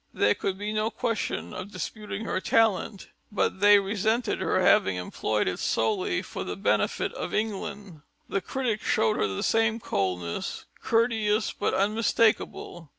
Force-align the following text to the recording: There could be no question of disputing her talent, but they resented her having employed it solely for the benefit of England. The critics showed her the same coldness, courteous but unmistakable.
There 0.15 0.33
could 0.33 0.57
be 0.57 0.73
no 0.73 0.89
question 0.89 1.53
of 1.53 1.71
disputing 1.71 2.25
her 2.25 2.41
talent, 2.41 3.09
but 3.31 3.59
they 3.59 3.77
resented 3.77 4.41
her 4.41 4.59
having 4.59 4.95
employed 4.95 5.47
it 5.47 5.59
solely 5.59 6.23
for 6.23 6.43
the 6.43 6.55
benefit 6.55 7.13
of 7.13 7.35
England. 7.35 8.01
The 8.27 8.41
critics 8.41 8.87
showed 8.87 9.17
her 9.17 9.27
the 9.27 9.43
same 9.43 9.79
coldness, 9.79 10.65
courteous 10.81 11.53
but 11.53 11.75
unmistakable. 11.75 12.89